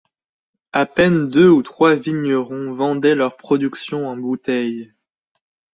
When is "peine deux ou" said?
0.87-1.61